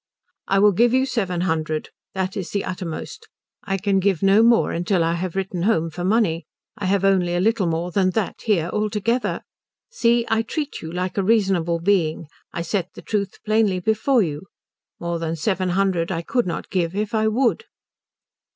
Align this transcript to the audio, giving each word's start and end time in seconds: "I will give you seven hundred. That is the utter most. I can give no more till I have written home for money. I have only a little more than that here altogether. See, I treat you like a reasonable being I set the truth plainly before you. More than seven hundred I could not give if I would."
"I 0.47 0.57
will 0.57 0.71
give 0.71 0.95
you 0.95 1.05
seven 1.05 1.41
hundred. 1.41 1.89
That 2.15 2.35
is 2.35 2.49
the 2.49 2.65
utter 2.65 2.85
most. 2.87 3.27
I 3.65 3.77
can 3.77 3.99
give 3.99 4.23
no 4.23 4.41
more 4.41 4.75
till 4.79 5.03
I 5.03 5.13
have 5.13 5.35
written 5.35 5.61
home 5.61 5.91
for 5.91 6.03
money. 6.03 6.47
I 6.75 6.85
have 6.87 7.05
only 7.05 7.35
a 7.35 7.39
little 7.39 7.67
more 7.67 7.91
than 7.91 8.09
that 8.15 8.41
here 8.45 8.71
altogether. 8.73 9.41
See, 9.91 10.25
I 10.27 10.41
treat 10.41 10.81
you 10.81 10.91
like 10.91 11.19
a 11.19 11.23
reasonable 11.23 11.79
being 11.79 12.25
I 12.51 12.63
set 12.63 12.95
the 12.95 13.03
truth 13.03 13.37
plainly 13.45 13.79
before 13.79 14.23
you. 14.23 14.47
More 14.99 15.19
than 15.19 15.35
seven 15.35 15.69
hundred 15.69 16.11
I 16.11 16.23
could 16.23 16.47
not 16.47 16.71
give 16.71 16.95
if 16.95 17.13
I 17.13 17.27
would." 17.27 17.65